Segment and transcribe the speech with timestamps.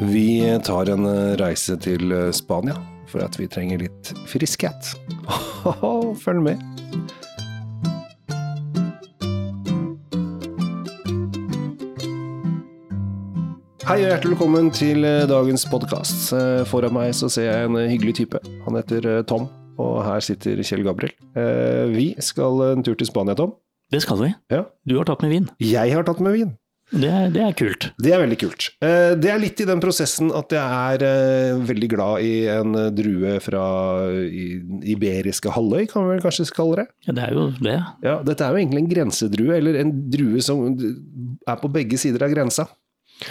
[0.00, 2.76] Vi tar en eh, reise til eh, Spania
[3.10, 4.92] for at vi trenger litt friskhet.
[6.22, 6.60] Følg med.
[13.88, 16.30] Hei og hjertelig velkommen til eh, dagens podkast.
[16.70, 18.42] Foran meg så ser jeg en hyggelig type.
[18.68, 19.50] Han heter Tom,
[19.82, 21.16] og her sitter Kjell Gabriel.
[21.90, 23.56] Vi skal en tur til Spania, Tom.
[23.90, 24.30] Det skal vi.
[24.54, 24.62] Ja.
[24.86, 25.50] Du har tatt med vin.
[25.58, 26.54] Jeg har tatt med vin.
[26.90, 27.88] Det det er kult.
[28.00, 28.68] Det er veldig kult.
[28.80, 30.62] Eh, Det er litt i den prosessen at jeg
[30.94, 33.62] er eh, veldig glad i en eh, drue fra
[34.88, 36.86] Iberiske halvøy, kan vi vel kanskje kalle det.
[37.08, 37.76] Ja, det er jo det.
[38.06, 42.24] Ja, dette er jo egentlig en grensedrue, eller en drue som er på begge sider
[42.24, 42.68] av grensa.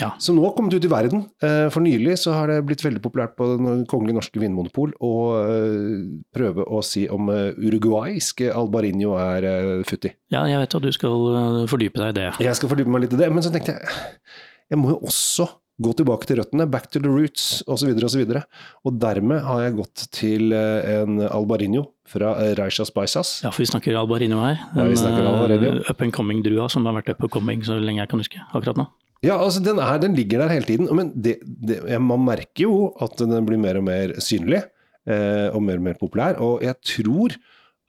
[0.00, 0.10] Ja.
[0.22, 1.26] Som nå har kommet ut i verden.
[1.42, 5.12] Eh, For nylig så har det blitt veldig populært på Den kongelige norske vinmonopol å
[5.42, 6.00] eh,
[6.34, 9.46] prøve å si om eh, uruguaysk albarinho er
[9.86, 10.12] futti.
[10.32, 12.26] ja, jeg vet at du skal fordype deg i det.
[12.48, 14.02] Jeg skal fordype meg litt i det, men så tenkte jeg
[14.66, 15.46] jeg må jo også
[15.78, 17.92] gå tilbake til røttene, back to the roots osv.
[17.92, 18.42] Og, så videre.
[18.82, 23.32] og dermed har jeg gått til en albarinho fra Reisha Reishas Paisas.
[23.44, 24.58] Ja, for vi snakker Albarino her.
[24.74, 25.82] Ja, vi snakker Albarino.
[25.86, 28.80] up and coming-drua som har vært up and coming så lenge jeg kan huske akkurat
[28.80, 28.88] nå.
[29.24, 32.80] Ja, altså den, er, den ligger der hele tiden, men det, det, man merker jo
[33.02, 34.64] at den blir mer og mer synlig.
[35.06, 36.40] Eh, og mer og mer populær.
[36.42, 37.36] Og jeg tror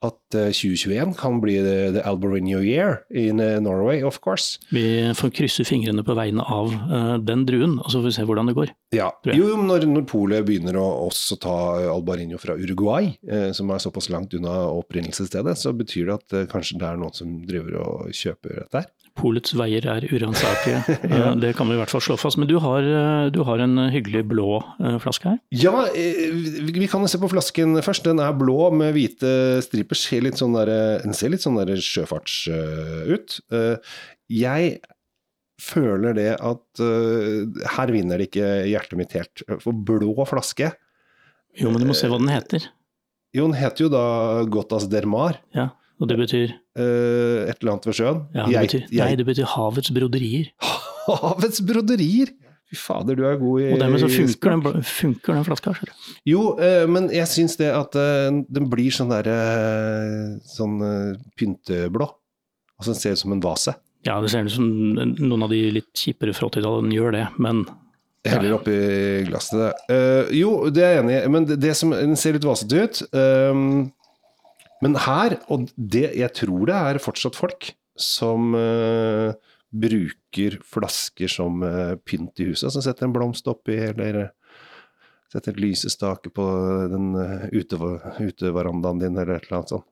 [0.06, 4.60] at eh, 2021 kan bli the, the Albarinho year in eh, Norway, of course.
[4.70, 8.26] Vi får krysse fingrene på vegne av uh, den druen, og så får vi se
[8.28, 8.70] hvordan det går.
[8.94, 11.56] Ja, jo, jo, når, når Polet begynner å også ta
[11.90, 16.46] Albarinho fra Uruguay, eh, som er såpass langt unna opprinnelsesstedet, så betyr det at eh,
[16.52, 18.88] kanskje det er noen som driver og kjøper dette her.
[19.18, 21.32] Polets veier er uransakelige, ja.
[21.34, 22.38] det kan vi i hvert fall slå fast.
[22.38, 24.60] Men du har, øh, du har en hyggelig blå
[25.02, 25.40] flaske her.
[25.54, 26.28] Ja, eh,
[26.70, 28.06] vi kan se på flasken først.
[28.06, 29.32] Den er blå med hvite
[29.66, 29.98] striper.
[29.98, 30.70] Ser litt sånn der,
[31.02, 33.40] den ser litt sånn der sjøfarts eh, ut.
[33.54, 33.98] Eh,
[34.38, 34.78] jeg
[35.58, 39.42] føler det at eh, her vinner det ikke hjertet mitt helt.
[39.62, 40.72] For blå flaske
[41.58, 42.68] Jo, men du må se hva den heter.
[43.34, 44.04] Jo, den heter jo da
[44.48, 45.40] Gotas Dermar.
[45.56, 48.18] Ja, og det betyr, Uh, et eller annet ved sjøen.
[48.34, 50.50] ja, det betyr, jeg- Nei, det betyr havets broderier.
[51.08, 52.28] Havets broderier!
[52.68, 55.72] Fy fader, du er god i Og dermed så funker den, funker den flaska.
[55.74, 55.90] Selv.
[56.28, 59.38] Jo, uh, men jeg syns det at uh, den blir sånn derre
[60.44, 60.76] Sånn
[61.38, 62.06] pynteblå.
[62.78, 63.74] Altså den ser ut som en vase.
[64.06, 67.64] Ja, det ser ut som noen av de litt kjipere fra 80-tallet gjør det, men
[68.28, 68.76] heller oppi
[69.26, 69.72] glasset.
[69.90, 72.84] Uh, jo, det er jeg enig i, men det, det som, den ser litt vasete
[72.84, 73.00] ut.
[73.16, 73.88] ehm,
[74.84, 79.34] men her, og det, jeg tror det er fortsatt folk som uh,
[79.74, 82.70] bruker flasker som uh, pynt i huset.
[82.72, 84.28] Som setter en blomst oppi, eller
[85.32, 86.46] setter et lysestake på
[86.92, 89.88] den uh, uteverandaen din, eller et eller annet sånt.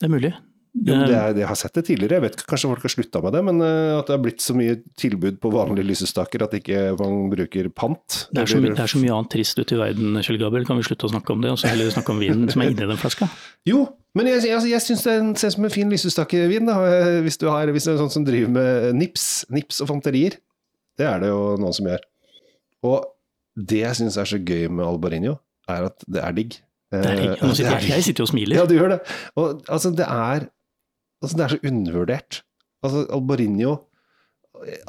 [0.00, 0.34] det er mulig.
[0.72, 3.20] Jo, det er, jeg har sett det tidligere, jeg vet ikke, kanskje folk har slutta
[3.20, 6.54] med det, men eh, at det har blitt så mye tilbud på vanlige lysestaker at
[6.56, 8.22] ikke man bruker pant.
[8.32, 10.64] Det er, så, det er så mye annet trist ute i verden, Kjell Gabriel.
[10.68, 12.72] Kan vi slutte å snakke om det, og så heller snakke om vinen som er
[12.72, 13.28] inni den flaska?
[13.68, 13.82] Jo,
[14.16, 17.46] men jeg, jeg, jeg syns det ser ut som en fin lysestakevin, eh, hvis du,
[17.52, 20.38] har, hvis det er sånn som driver med nips, nips og fanterier.
[20.96, 22.08] Det er det jo noen som gjør.
[22.88, 22.98] Og
[23.60, 25.36] det jeg syns er så gøy med Albarinho,
[25.68, 26.58] er at det er digg.
[26.92, 27.46] Det er, digg.
[27.60, 28.62] jeg, jeg sitter jo og smiler.
[28.62, 29.00] Ja, du gjør det.
[29.36, 30.48] Og altså, det er
[31.22, 32.42] Altså, det er så undervurdert.
[32.82, 33.76] Altså, Albarinho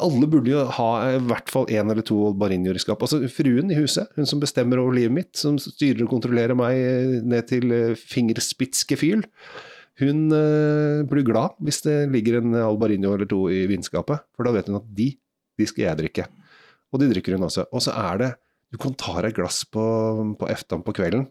[0.02, 3.08] Alle burde jo ha i hvert fall én eller to Albarinhoer i skapet.
[3.08, 6.78] Altså, fruen i huset, hun som bestemmer over livet mitt, som styrer og kontrollerer meg
[6.78, 9.24] eh, ned til eh, fingerspitzgefühl,
[10.02, 14.54] hun uh, blir glad hvis det ligger en Albarinho eller to i vinskapet, for da
[14.56, 15.12] vet hun at de,
[15.62, 16.26] de skal jeg drikke.
[16.94, 17.68] Og de drikker hun også.
[17.70, 18.32] Og så er det
[18.74, 19.84] Du kan ta deg et glass på,
[20.34, 21.28] på eftan på kvelden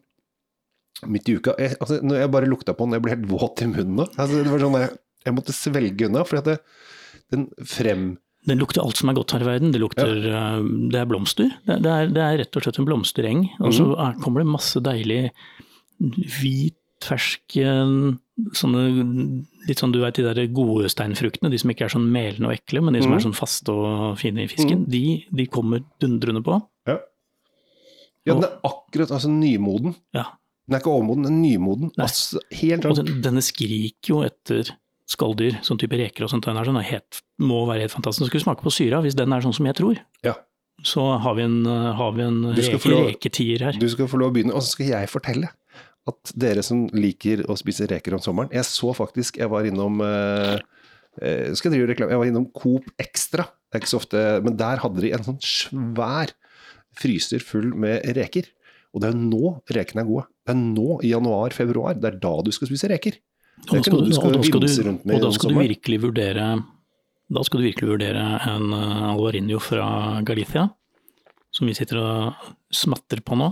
[1.06, 1.54] midt i uka.
[1.58, 4.08] Jeg, altså, når jeg bare lukta på den, jeg ble helt våt i munnen nå.
[4.16, 4.90] Altså, det var sånn jeg,
[5.26, 6.58] jeg måtte svelge unna, for at det,
[7.34, 8.12] den frem...
[8.48, 9.70] Den lukter alt som er godt her i verden.
[9.70, 11.52] Det lukter eh, Det er blomster.
[11.62, 13.44] Det, det, er, det er rett og slett en blomstereng.
[13.62, 13.92] Og så mm.
[14.02, 15.20] er, kommer det masse deilig
[16.02, 17.94] hvit, fersk eh,
[18.58, 18.82] Sånne
[19.68, 22.54] litt sånn du vet de der gode steinfruktene, de som ikke er sånn melende og
[22.56, 23.16] ekle, men de som mm.
[23.18, 26.56] er sånn faste og fine i fisken, de, de kommer dundrende på.
[26.88, 26.96] Ja.
[28.26, 29.94] ja, den er akkurat altså nymoden.
[30.16, 30.24] Ja.
[30.72, 31.90] Den er ikke overmoden, den er nymoden.
[32.00, 34.70] Altså, helt Og den, denne skriker jo etter
[35.12, 36.46] skalldyr, sånn type reker og sånt.
[36.48, 38.30] Den er sånn, helt, må være helt fantastisk.
[38.30, 40.32] Skal vi smake på syra, hvis den er sånn som jeg tror, Ja.
[40.82, 43.76] så har vi en, har vi en reke, lov- reketier her.
[43.78, 45.50] Du skal få lov å begynne, og så skal jeg fortelle
[46.08, 50.00] at dere som liker å spise reker om sommeren Jeg så faktisk, jeg var innom
[50.02, 50.56] eh,
[51.20, 52.10] eh, skal jeg drive reklame?
[52.16, 53.44] Jeg var innom Coop Extra.
[53.70, 56.32] Det er ikke så ofte, men der hadde de en sånn svær
[56.98, 58.48] fryser full med reker.
[58.92, 60.26] Og det er jo nå rekene er gode.
[60.44, 61.96] Det er nå, i januar-februar.
[62.00, 63.16] Det er da du skal spise reker.
[63.62, 64.08] Det er ikke skal noe
[64.42, 66.46] du- skal vimse rundt med Og da skal du virkelig vurdere
[67.32, 70.70] da skal du virkelig vurdere en alvarinio Alvarinho fra Galicia.
[71.52, 72.34] som vi sitter og
[72.72, 73.50] smatter på nå.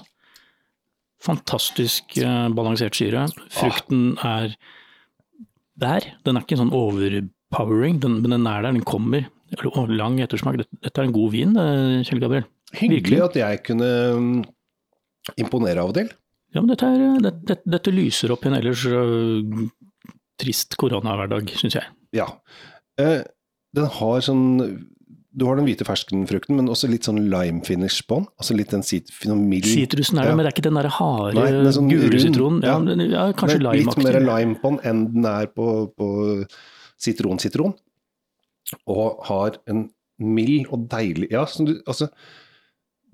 [1.21, 3.27] Fantastisk eh, balansert syre.
[3.53, 4.55] Frukten er
[5.81, 6.07] der.
[6.25, 9.27] Den er ikke sånn overpowering, den, men den er der, den kommer.
[9.91, 10.57] Lang ettersmak.
[10.63, 12.47] Dette, er en god vin, eh, Kjell Gabriel.
[12.73, 13.21] Hyggelig Virkelig.
[13.27, 14.45] at jeg kunne mm,
[15.41, 16.11] imponere av og til.
[16.55, 19.69] Ja, men dette, er, dette, dette, lyser opp i en ellers uh,
[20.41, 21.87] trist koronahverdag, syns jeg.
[22.17, 22.27] Ja.
[22.99, 23.21] Eh,
[23.77, 24.89] den har sånn
[25.31, 28.25] Du har den hvite ferskenfrukten, men også litt sånn lime finish på den.
[28.43, 30.35] Altså litt den sit, mild Sitrusen er det, Ja.
[30.35, 32.63] men det er ikke den der harde, Nei, den sånn gule sitronen.
[32.67, 32.81] Ja, Ja.
[32.97, 34.03] den- ja, kanskje limeaktig.
[34.03, 36.09] litt mer lime på den enn den er på, på
[36.99, 37.77] sitron-sitron.
[38.91, 42.11] Og har en mild og deilig Ja, som du, altså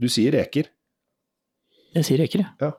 [0.01, 0.67] Du sier reker.
[1.97, 2.55] Jeg sier reker, jeg.
[2.63, 2.73] Ja.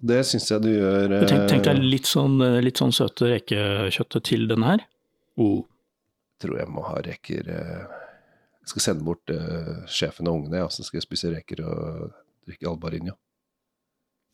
[0.00, 1.26] Det syns jeg du gjør Eh...
[1.28, 4.84] Tenk, tenk deg eh, litt sånn, eh, litt sånn søte rekekjøttet til den her.
[5.40, 5.66] Oh.
[6.40, 7.82] Tror jeg må ha reker eh,
[8.62, 12.14] Jeg skal sende bort eh, sjefen og ungene, ja, så skal jeg spise reker og
[12.48, 13.18] drikke albarinio.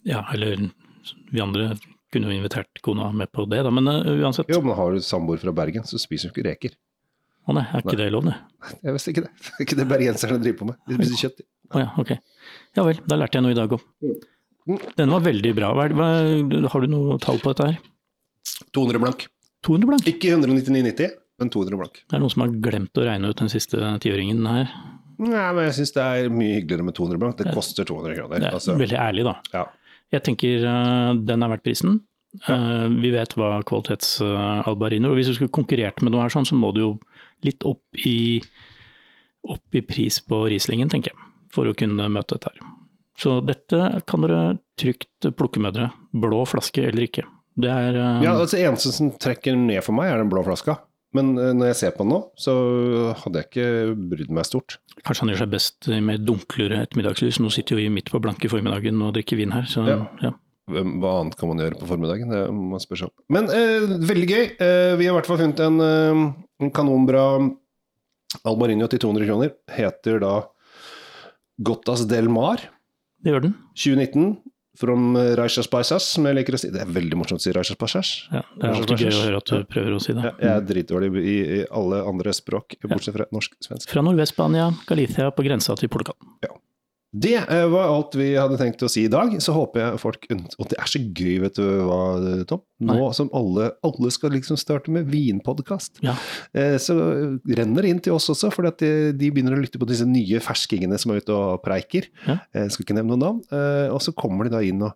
[0.06, 0.68] Ja, eller
[1.32, 1.72] vi andre
[2.14, 3.72] kunne jo invitert kona med på det, da.
[3.74, 4.50] Men uh, uansett.
[4.52, 6.76] Jo, men har du samboer fra Bergen, så spiser hun ikke reker.
[7.46, 7.98] Å nei, er ikke Nei.
[8.00, 8.36] det lov, det?
[8.86, 9.32] Jeg visste ikke det.
[9.42, 10.78] Det er ikke det bergenserne driver på med.
[10.86, 11.44] De spiser kjøtt.
[11.74, 12.12] Å ja, ok.
[12.78, 13.84] Ja vel, da lærte jeg noe i dag òg.
[14.98, 15.70] Denne var veldig bra.
[15.76, 16.08] Hva,
[16.72, 17.78] har du noe tall på dette her?
[18.76, 19.26] 200 blank.
[19.66, 20.08] 200 blank?
[20.10, 22.02] Ikke 199,90, men 200 blank.
[22.06, 24.70] Det er noen som har glemt å regne ut den siste tiåringen her.
[25.16, 27.38] Nei, men jeg syns det er mye hyggeligere med 200 blank.
[27.40, 28.42] Det koster 200 kroner.
[28.42, 29.36] Det er Altså, veldig ærlig, da.
[29.54, 29.64] ja.
[30.14, 31.96] Jeg tenker uh, den er verdt prisen.
[32.36, 36.56] Eh, vi vet hva kvalitets-albarino og Hvis du skulle konkurrert med noe her, sånn, så
[36.58, 36.90] må du jo
[37.46, 38.40] litt opp i,
[39.48, 42.75] opp i pris på Rieslingen, tenker jeg, for å kunne møte dette her.
[43.16, 45.93] Så dette kan dere trygt plukke med dere.
[46.12, 47.25] Blå flaske eller ikke.
[47.56, 48.20] Det er um...
[48.25, 50.76] ja, altså Eneste som trekker ned for meg, er den blå flaska.
[51.16, 52.54] Men eh, når jeg ser på den nå, så
[53.22, 53.69] hadde jeg ikke
[54.12, 54.78] brydd meg stort.
[55.00, 57.38] Kanskje han gjør seg best med dunklere ettermiddagslys.
[57.40, 60.02] Nå sitter jo vi midt på blanke formiddagen og drikker vin her, så Ja.
[60.25, 60.34] ja.
[60.66, 62.32] Hva annet kan man gjøre på formiddagen?
[62.34, 63.14] Det må man spørre seg om.
[63.31, 64.44] Men eh, veldig gøy.
[64.58, 65.78] Eh, vi har i hvert fall funnet en,
[66.58, 67.22] en kanonbra
[68.43, 69.52] Albarinho til 200 kroner.
[69.70, 70.32] Heter da
[71.58, 72.61] Gottas del Mar
[73.25, 73.56] Det gjør den.
[73.75, 74.37] 2019.
[74.76, 76.69] From Raishas Paisas, som jeg liker å si.
[76.69, 78.11] Det er veldig morsomt å si Raishas Paisas.
[78.29, 80.20] Ja, det er alltid gøy å høre at du prøver å si det.
[80.26, 83.88] Ja, jeg er dritdårlig i, i alle andre språk, bortsett fra norsk-svensk.
[83.88, 86.19] Fra Nordvest-Spania, Galicia på grensa til Portugal.
[87.14, 89.31] Det eh, var alt vi hadde tenkt å si i dag.
[89.43, 92.00] Så håper jeg folk Og det er så gøy, vet du hva,
[92.49, 92.61] Tom?
[92.82, 93.12] Nå Nei.
[93.17, 96.12] som alle, alle skal liksom starte med vinpodkast, Ja.
[96.53, 96.93] eh, så
[97.49, 100.43] renner det inn til oss også, for de, de begynner å lytte på disse nye
[100.44, 102.11] ferskingene som er ute og preiker.
[102.26, 102.37] Ja.
[102.53, 103.41] Jeg skal ikke nevne noen navn.
[103.49, 104.93] Eh, og så kommer de da inn, og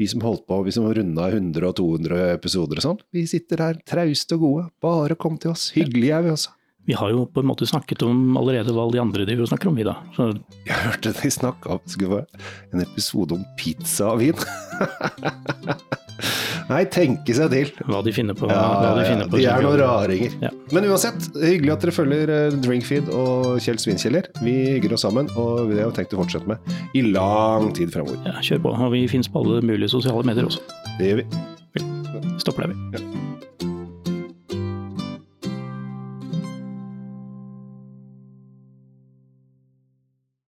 [0.00, 3.66] vi som holdt på, vi som runda 100 og 200 episoder og sånn, vi sitter
[3.66, 4.64] her trauste og gode.
[4.80, 5.68] Bare kom til oss.
[5.76, 6.54] Hyggelige er vi også.
[6.90, 9.50] Vi har jo på en måte snakket om allerede hva alle de andre driver og
[9.52, 9.92] snakker om, vi da.
[10.16, 10.24] Så
[10.66, 14.34] Jeg hørte de snakka om en episode om pizza og vin.
[16.70, 17.70] Nei, tenke seg til.
[17.86, 18.50] hva de finner på.
[18.50, 20.34] Ja, hva de, finner på de er noen raringer.
[20.42, 20.50] Ja.
[20.74, 24.26] Men uansett, hyggelig at dere følger eh, Drinkfeed og Kjell Svinkjeller.
[24.42, 27.94] Vi hygger oss sammen, og det har vi tenkt å fortsette med i lang tid
[27.94, 28.18] fremover.
[28.26, 28.74] Ja, kjør på.
[28.74, 30.66] Og vi finnes på alle mulige sosiale medier også.
[30.98, 31.30] Det gjør vi.
[32.42, 32.98] Stopper der, vi.
[32.98, 33.09] Ja.